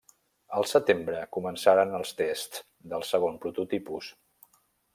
[0.59, 2.63] Al setembre començaren els tests
[2.95, 4.09] del segon prototipus.